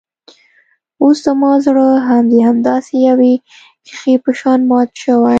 اوس 1.01 1.17
زما 1.27 1.51
زړه 1.65 1.87
هم 2.07 2.23
د 2.31 2.35
همداسې 2.49 2.93
يوې 3.09 3.33
ښيښې 3.85 4.15
په 4.23 4.31
شان 4.39 4.59
مات 4.69 4.89
شوی. 5.01 5.29